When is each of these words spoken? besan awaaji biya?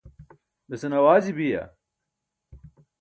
besan 0.69 0.97
awaaji 0.99 1.31
biya? 1.37 1.63